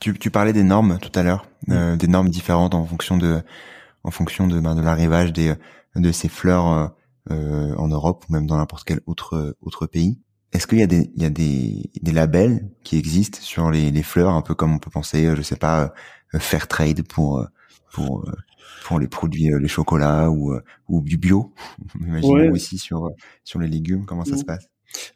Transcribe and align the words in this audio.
Tu, 0.00 0.14
tu 0.14 0.30
parlais 0.30 0.54
des 0.54 0.62
normes 0.62 0.98
tout 0.98 1.16
à 1.18 1.22
l'heure, 1.22 1.46
euh, 1.68 1.94
des 1.94 2.06
normes 2.06 2.30
différentes 2.30 2.74
en 2.74 2.86
fonction 2.86 3.18
de, 3.18 3.42
en 4.02 4.10
fonction 4.10 4.46
de, 4.46 4.58
ben, 4.58 4.74
de 4.74 4.80
l'arrivage 4.80 5.32
des, 5.32 5.54
de 5.94 6.10
ces 6.10 6.28
fleurs 6.28 6.68
euh, 6.68 6.86
euh 7.30 7.74
en 7.76 7.88
Europe 7.88 8.24
ou 8.28 8.32
même 8.32 8.46
dans 8.46 8.56
n'importe 8.56 8.84
quel 8.84 9.00
autre 9.06 9.56
autre 9.60 9.86
pays. 9.86 10.18
Est-ce 10.52 10.66
qu'il 10.66 10.78
y 10.78 10.82
a 10.82 10.86
des, 10.86 11.10
il 11.14 11.22
y 11.22 11.26
a 11.26 11.30
des, 11.30 11.90
des 12.00 12.12
labels 12.12 12.70
qui 12.82 12.96
existent 12.96 13.38
sur 13.42 13.70
les, 13.70 13.90
les 13.90 14.02
fleurs, 14.02 14.30
un 14.30 14.40
peu 14.40 14.54
comme 14.54 14.72
on 14.72 14.78
peut 14.78 14.90
penser, 14.90 15.36
je 15.36 15.42
sais 15.42 15.56
pas, 15.56 15.92
fair 16.38 16.66
trade 16.66 17.06
pour 17.06 17.46
pour 17.92 18.24
pour 18.84 18.98
les 18.98 19.06
produits, 19.06 19.50
les 19.60 19.68
chocolats 19.68 20.30
ou 20.30 20.54
ou 20.88 21.02
du 21.02 21.18
bio? 21.18 21.52
Imaginons 22.00 22.52
aussi 22.52 22.78
sur 22.78 23.10
sur 23.44 23.60
les 23.60 23.68
légumes, 23.68 24.06
comment 24.06 24.24
ça 24.24 24.38
se 24.38 24.44
passe? 24.44 24.66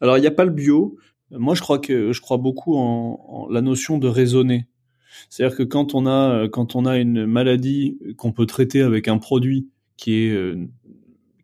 Alors 0.02 0.18
il 0.18 0.21
n'y 0.21 0.27
a 0.27 0.30
pas 0.30 0.45
le 0.45 0.52
bio. 0.52 0.98
Moi, 1.37 1.55
je 1.55 1.61
crois 1.61 1.79
que 1.79 2.12
je 2.12 2.21
crois 2.21 2.37
beaucoup 2.37 2.77
en, 2.77 3.48
la 3.50 3.61
notion 3.61 3.99
de 3.99 4.09
raisonner. 4.09 4.67
C'est-à-dire 5.29 5.57
que 5.57 5.63
quand 5.63 5.95
on 5.95 6.07
a 6.07 6.49
quand 6.49 6.76
on 6.76 6.86
a 6.86 6.99
une 6.99 7.26
maladie 7.26 7.99
qu'on 8.17 8.32
peut 8.32 8.46
traiter 8.46 8.82
avec 8.82 9.09
un 9.09 9.18
produit 9.18 9.68
qui 9.96 10.25
est 10.25 10.31
euh, 10.31 10.68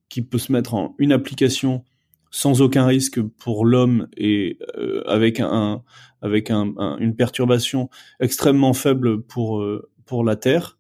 qui 0.08 0.22
peut 0.22 0.38
se 0.38 0.52
mettre 0.52 0.74
en 0.74 0.94
une 0.98 1.12
application 1.12 1.84
sans 2.32 2.62
aucun 2.62 2.86
risque 2.86 3.20
pour 3.20 3.64
l'homme 3.64 4.08
et 4.16 4.58
euh, 4.76 5.02
avec 5.06 5.40
un 5.40 5.82
avec 6.22 6.50
un, 6.50 6.74
une 6.98 7.16
perturbation 7.16 7.88
extrêmement 8.20 8.72
faible 8.72 9.22
pour 9.22 9.60
euh, 9.60 9.88
pour 10.04 10.24
la 10.24 10.34
terre, 10.34 10.76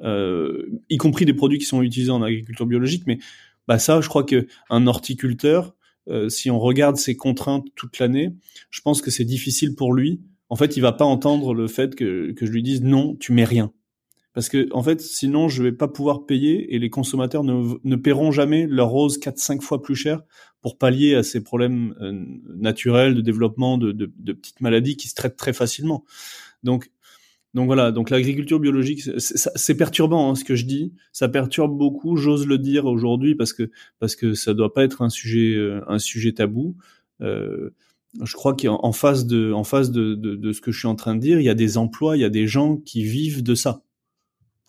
y 0.00 0.96
compris 0.98 1.24
des 1.24 1.34
produits 1.34 1.58
qui 1.58 1.64
sont 1.64 1.82
utilisés 1.82 2.12
en 2.12 2.22
agriculture 2.22 2.64
biologique, 2.64 3.02
mais 3.08 3.18
bah 3.66 3.78
ça, 3.78 4.00
je 4.00 4.08
crois 4.08 4.22
que 4.22 4.46
un 4.70 4.86
horticulteur, 4.86 5.74
si 6.28 6.50
on 6.50 6.58
regarde 6.58 6.96
ses 6.96 7.16
contraintes 7.16 7.66
toute 7.74 7.98
l'année, 7.98 8.34
je 8.70 8.80
pense 8.80 9.02
que 9.02 9.10
c'est 9.10 9.24
difficile 9.24 9.74
pour 9.74 9.92
lui 9.92 10.20
en 10.50 10.56
fait, 10.56 10.76
il 10.76 10.80
va 10.80 10.92
pas 10.92 11.04
entendre 11.04 11.54
le 11.54 11.68
fait 11.68 11.94
que, 11.94 12.32
que 12.32 12.46
je 12.46 12.50
lui 12.50 12.62
dise 12.62 12.82
non, 12.82 13.16
tu 13.16 13.32
mets 13.32 13.44
rien. 13.44 13.72
Parce 14.34 14.48
que, 14.48 14.68
en 14.72 14.82
fait, 14.82 15.00
sinon, 15.00 15.48
je 15.48 15.62
vais 15.62 15.72
pas 15.72 15.88
pouvoir 15.88 16.24
payer 16.24 16.74
et 16.74 16.78
les 16.78 16.90
consommateurs 16.90 17.42
ne, 17.42 17.74
ne 17.82 17.96
paieront 17.96 18.30
jamais 18.30 18.66
leur 18.66 18.88
rose 18.88 19.18
4-5 19.18 19.60
fois 19.60 19.82
plus 19.82 19.96
cher 19.96 20.22
pour 20.60 20.78
pallier 20.78 21.14
à 21.14 21.22
ces 21.22 21.42
problèmes 21.42 21.94
euh, 22.00 22.24
naturels 22.56 23.14
de 23.14 23.20
développement 23.20 23.78
de, 23.78 23.90
de, 23.90 24.12
de, 24.16 24.32
petites 24.32 24.60
maladies 24.60 24.96
qui 24.96 25.08
se 25.08 25.14
traitent 25.14 25.36
très 25.36 25.52
facilement. 25.52 26.04
Donc, 26.62 26.90
donc 27.58 27.66
voilà, 27.66 27.90
donc 27.90 28.10
l'agriculture 28.10 28.60
biologique, 28.60 29.02
c'est 29.18 29.74
perturbant 29.76 30.30
hein, 30.30 30.36
ce 30.36 30.44
que 30.44 30.54
je 30.54 30.64
dis, 30.64 30.92
ça 31.10 31.28
perturbe 31.28 31.76
beaucoup, 31.76 32.14
j'ose 32.16 32.46
le 32.46 32.56
dire 32.56 32.84
aujourd'hui 32.84 33.34
parce 33.34 33.52
que 33.52 33.72
parce 33.98 34.14
que 34.14 34.34
ça 34.34 34.54
doit 34.54 34.72
pas 34.72 34.84
être 34.84 35.02
un 35.02 35.08
sujet 35.08 35.56
euh, 35.56 35.80
un 35.88 35.98
sujet 35.98 36.30
tabou. 36.30 36.76
Euh, 37.20 37.70
je 38.22 38.32
crois 38.34 38.54
qu'en 38.54 38.92
face 38.92 39.26
de, 39.26 39.52
en 39.52 39.64
face 39.64 39.90
de, 39.90 40.14
de, 40.14 40.52
ce 40.52 40.60
que 40.60 40.70
je 40.70 40.78
suis 40.78 40.86
en 40.86 40.94
train 40.94 41.16
de 41.16 41.20
dire, 41.20 41.40
il 41.40 41.42
y 41.42 41.48
a 41.48 41.54
des 41.54 41.78
emplois, 41.78 42.16
il 42.16 42.20
y 42.20 42.24
a 42.24 42.30
des 42.30 42.46
gens 42.46 42.76
qui 42.76 43.02
vivent 43.02 43.42
de 43.42 43.56
ça. 43.56 43.82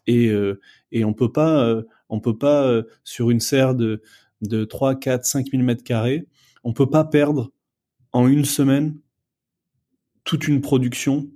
Et, 0.07 0.29
euh, 0.29 0.59
et 0.91 1.05
on 1.05 1.13
peut 1.13 1.31
pas, 1.31 1.83
on 2.09 2.19
peut 2.19 2.39
pas 2.39 2.81
sur 3.03 3.29
une 3.29 3.39
serre 3.39 3.75
de, 3.75 4.01
de 4.41 4.65
3, 4.65 4.95
4, 4.95 5.25
5 5.25 5.51
000 5.51 5.61
mètres 5.61 5.83
carrés, 5.83 6.25
on 6.63 6.73
peut 6.73 6.89
pas 6.89 7.05
perdre 7.05 7.51
en 8.13 8.27
une 8.27 8.45
semaine 8.45 8.95
toute 10.23 10.47
une 10.47 10.61
production 10.61 11.29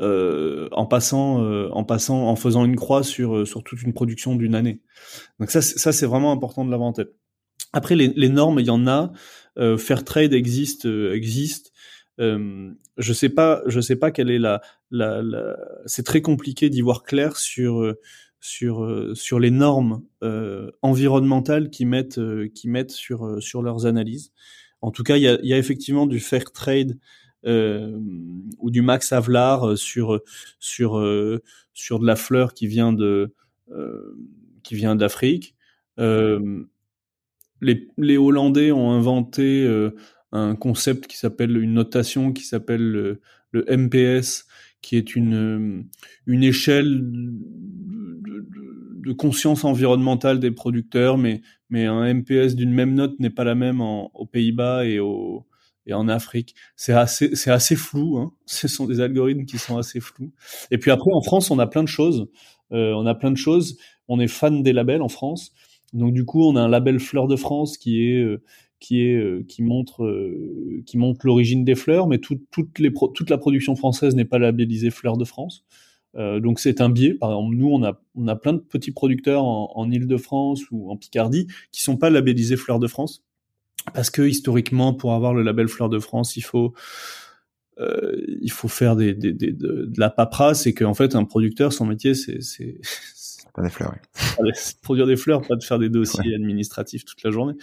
en 0.00 0.86
passant, 0.86 1.42
en 1.70 1.84
passant, 1.84 2.28
en 2.28 2.36
faisant 2.36 2.64
une 2.64 2.76
croix 2.76 3.02
sur 3.02 3.46
sur 3.46 3.62
toute 3.64 3.82
une 3.82 3.92
production 3.92 4.36
d'une 4.36 4.54
année. 4.54 4.80
Donc 5.40 5.50
ça, 5.50 5.60
ça 5.62 5.92
c'est 5.92 6.06
vraiment 6.06 6.32
important 6.32 6.64
de 6.64 6.70
l'avoir 6.70 6.88
en 6.88 6.92
tête. 6.92 7.12
Après, 7.72 7.96
les, 7.96 8.08
les, 8.08 8.28
normes, 8.28 8.60
il 8.60 8.66
y 8.66 8.70
en 8.70 8.86
a. 8.86 9.12
Euh, 9.58 9.76
Fairtrade 9.76 10.32
existe, 10.32 10.86
euh, 10.86 11.14
existe. 11.14 11.72
Euh, 12.20 12.70
je 12.96 13.12
sais 13.12 13.28
pas, 13.28 13.62
je 13.66 13.80
sais 13.80 13.96
pas 13.96 14.10
quelle 14.10 14.30
est 14.30 14.38
la, 14.38 14.60
la, 14.90 15.22
la... 15.22 15.56
c'est 15.86 16.04
très 16.04 16.22
compliqué 16.22 16.70
d'y 16.70 16.80
voir 16.80 17.02
clair 17.02 17.36
sur 17.36 17.80
euh, 17.80 18.00
sur 18.40 18.84
euh, 18.84 19.14
sur 19.14 19.38
les 19.38 19.50
normes 19.50 20.02
environnementales 20.82 21.70
qui 21.70 21.84
mettent 21.84 22.20
qui 22.54 22.68
mettent 22.68 22.90
sur 22.90 23.40
sur 23.42 23.62
leurs 23.62 23.86
analyses. 23.86 24.32
En 24.80 24.90
tout 24.92 25.02
cas, 25.02 25.16
il 25.16 25.22
y 25.24 25.28
a, 25.28 25.38
y 25.42 25.52
a 25.52 25.58
effectivement 25.58 26.06
du 26.06 26.20
fair 26.20 26.52
trade 26.52 26.98
ou 27.44 28.70
du 28.70 28.82
Max 28.82 29.12
Havelaar 29.12 29.76
sur 29.78 30.20
sur 30.58 31.02
sur 31.72 31.98
de 31.98 32.06
la 32.06 32.16
fleur 32.16 32.54
qui 32.54 32.66
vient 32.66 32.92
de 32.92 33.32
qui 34.62 34.74
vient 34.74 34.96
d'Afrique. 34.96 35.54
Euh, 35.98 36.64
les, 37.60 38.16
Hollandais 38.16 38.70
ont 38.70 38.92
inventé 38.92 39.64
euh, 39.64 39.90
un 40.30 40.54
concept 40.54 41.06
qui 41.06 41.16
s'appelle 41.16 41.56
une 41.56 41.74
notation 41.74 42.32
qui 42.32 42.44
s'appelle 42.44 43.18
le, 43.52 43.64
MPS, 43.66 44.46
qui 44.82 44.96
est 44.96 45.16
une, 45.16 45.34
euh, 45.34 45.82
une 46.26 46.42
échelle 46.44 47.00
de, 47.10 48.20
de, 48.20 48.46
de, 49.06 49.12
conscience 49.12 49.64
environnementale 49.64 50.38
des 50.38 50.50
producteurs, 50.50 51.18
mais, 51.18 51.40
mais 51.70 51.86
un 51.86 52.12
MPS 52.12 52.54
d'une 52.54 52.72
même 52.72 52.94
note 52.94 53.18
n'est 53.18 53.30
pas 53.30 53.44
la 53.44 53.54
même 53.54 53.80
en, 53.80 54.10
aux 54.14 54.26
Pays-Bas 54.26 54.84
et, 54.84 55.00
au, 55.00 55.46
et 55.88 55.94
en 55.94 56.06
Afrique. 56.06 56.54
C'est 56.76 56.92
assez, 56.92 57.34
c'est 57.34 57.50
assez 57.50 57.74
flou. 57.74 58.18
Hein. 58.18 58.32
Ce 58.46 58.68
sont 58.68 58.86
des 58.86 59.00
algorithmes 59.00 59.46
qui 59.46 59.58
sont 59.58 59.78
assez 59.78 60.00
flous. 60.00 60.30
Et 60.70 60.78
puis 60.78 60.90
après, 60.90 61.10
en 61.12 61.22
France, 61.22 61.50
on 61.50 61.58
a 61.58 61.66
plein 61.66 61.82
de 61.82 61.88
choses. 61.88 62.28
Euh, 62.72 62.92
on 62.92 63.06
a 63.06 63.14
plein 63.14 63.30
de 63.30 63.36
choses. 63.36 63.78
On 64.06 64.20
est 64.20 64.28
fan 64.28 64.62
des 64.62 64.72
labels 64.72 65.02
en 65.02 65.08
France. 65.08 65.52
Donc 65.94 66.12
du 66.12 66.24
coup, 66.24 66.44
on 66.44 66.54
a 66.54 66.60
un 66.60 66.68
label 66.68 67.00
Fleur 67.00 67.26
de 67.26 67.36
France 67.36 67.78
qui 67.78 68.04
est 68.04 68.20
euh, 68.20 68.42
qui 68.78 69.00
est 69.02 69.16
euh, 69.16 69.44
qui 69.48 69.62
montre 69.62 70.06
qui 70.86 70.98
montre 70.98 71.26
l'origine 71.26 71.64
des 71.64 71.74
fleurs, 71.74 72.06
mais 72.06 72.18
tout, 72.18 72.38
toutes 72.50 72.78
les 72.78 72.92
toute 73.14 73.30
la 73.30 73.38
production 73.38 73.74
française 73.74 74.14
n'est 74.14 74.26
pas 74.26 74.38
labellisée 74.38 74.90
Fleur 74.90 75.16
de 75.16 75.24
France. 75.24 75.64
Donc 76.14 76.58
c'est 76.58 76.80
un 76.80 76.90
biais. 76.90 77.14
Par 77.14 77.30
exemple, 77.30 77.54
nous 77.54 77.68
on 77.68 77.84
a 77.84 78.00
on 78.16 78.26
a 78.28 78.34
plein 78.34 78.52
de 78.52 78.58
petits 78.58 78.90
producteurs 78.90 79.44
en, 79.44 79.70
en 79.74 79.90
Île-de-France 79.90 80.62
ou 80.70 80.90
en 80.90 80.96
Picardie 80.96 81.46
qui 81.70 81.80
sont 81.80 81.96
pas 81.96 82.10
labellisés 82.10 82.56
Fleur 82.56 82.80
de 82.80 82.88
France 82.88 83.24
parce 83.94 84.10
que 84.10 84.22
historiquement, 84.22 84.94
pour 84.94 85.14
avoir 85.14 85.34
le 85.34 85.42
label 85.42 85.68
Fleur 85.68 85.88
de 85.88 85.98
France, 85.98 86.36
il 86.36 86.42
faut 86.42 86.74
euh, 87.78 88.16
il 88.40 88.50
faut 88.50 88.68
faire 88.68 88.96
des, 88.96 89.14
des, 89.14 89.32
des, 89.32 89.52
de, 89.52 89.86
de, 89.86 90.00
la 90.00 90.10
paperasse 90.10 90.66
et 90.66 90.74
qu'en 90.74 90.94
fait 90.94 91.14
un 91.14 91.24
producteur 91.24 91.72
son 91.72 91.86
métier 91.86 92.12
c'est 92.14 92.40
pas 93.54 93.62
des 93.62 93.70
fleurs. 93.70 93.94
Oui. 94.40 94.50
Produire 94.82 95.06
des 95.06 95.16
fleurs, 95.16 95.42
pas 95.42 95.56
de 95.56 95.62
faire 95.62 95.78
des 95.78 95.88
dossiers 95.88 96.30
ouais. 96.30 96.34
administratifs 96.34 97.04
toute 97.04 97.22
la 97.22 97.30
journée. 97.30 97.54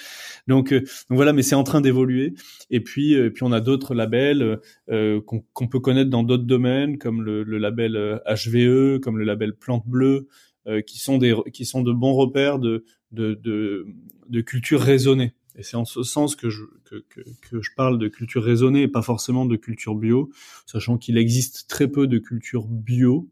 Donc, 0.47 0.73
euh, 0.73 0.79
donc 0.81 1.15
voilà, 1.15 1.33
mais 1.33 1.43
c'est 1.43 1.55
en 1.55 1.63
train 1.63 1.81
d'évoluer. 1.81 2.33
Et 2.69 2.81
puis, 2.81 3.15
euh, 3.15 3.29
puis 3.29 3.43
on 3.43 3.51
a 3.51 3.61
d'autres 3.61 3.93
labels 3.93 4.59
euh, 4.89 5.21
qu'on 5.21 5.39
qu 5.39 5.67
peut 5.67 5.79
connaître 5.79 6.09
dans 6.09 6.23
d'autres 6.23 6.43
domaines, 6.43 6.97
comme 6.97 7.23
le, 7.23 7.43
le, 7.43 7.57
label 7.57 8.21
HVE, 8.25 8.99
comme 8.99 9.17
le 9.17 9.25
label 9.25 9.55
Plante 9.55 9.87
Bleue, 9.87 10.27
euh, 10.67 10.81
qui 10.81 10.99
sont 10.99 11.17
des 11.17 11.35
qui 11.53 11.63
sont 11.63 11.83
de 11.83 11.93
bons 11.93 12.13
repères 12.13 12.59
de 12.59 12.85
de 13.11 13.35
de, 13.35 13.85
de 14.29 14.41
culture 14.41 14.81
raisonnée. 14.81 15.33
Et 15.57 15.63
c'est 15.63 15.77
en 15.77 15.85
ce 15.85 16.03
sens 16.03 16.35
que 16.35 16.49
je, 16.49 16.63
que, 16.83 17.03
que, 17.41 17.61
je 17.61 17.69
parle 17.75 17.97
de 17.97 18.07
culture 18.07 18.43
raisonnée 18.43 18.83
et 18.83 18.87
pas 18.87 19.01
forcément 19.01 19.45
de 19.45 19.55
culture 19.55 19.95
bio, 19.95 20.29
sachant 20.65 20.97
qu'il 20.97 21.17
existe 21.17 21.69
très 21.69 21.87
peu 21.87 22.07
de 22.07 22.17
culture 22.17 22.67
bio 22.67 23.29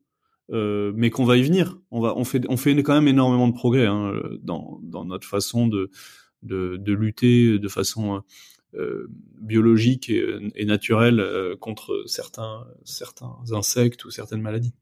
euh, 0.52 0.92
mais 0.96 1.10
qu'on 1.10 1.26
va 1.26 1.38
y 1.38 1.44
venir. 1.44 1.80
On 1.92 2.02
va, 2.02 2.16
on 2.18 2.26
fait, 2.26 2.44
on 2.50 2.58
fait 2.58 2.76
quand 2.84 2.94
même 2.94 3.08
énormément 3.08 3.48
de 3.48 3.54
progrès 3.54 3.86
hein, 3.86 4.14
dans, 4.42 4.80
dans 4.84 5.06
notre 5.06 5.28
façon 5.28 5.68
de, 5.68 5.90
de, 6.44 6.78
de 6.78 6.94
lutter 6.94 7.60
de 7.60 7.68
façon 7.68 8.22
euh, 8.76 9.08
biologique 9.40 10.10
et, 10.10 10.26
et 10.56 10.66
naturelle 10.66 11.20
euh, 11.20 11.56
contre 11.56 12.04
certains, 12.08 12.66
certains 12.84 13.36
insectes 13.52 14.04
ou 14.06 14.10
certaines 14.10 14.42
maladies. 14.42 14.74